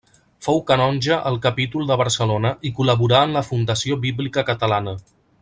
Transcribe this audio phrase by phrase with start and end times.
[0.45, 4.97] Fou canonge al capítol de Barcelona i col·laborà en la Fundació Bíblica Catalana.